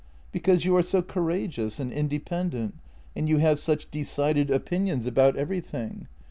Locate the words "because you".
0.31-0.75